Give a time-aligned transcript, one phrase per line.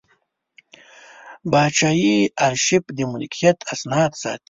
[1.51, 2.15] پاچاهي
[2.45, 4.39] ارشیف د ملکیت اسناد ساتي.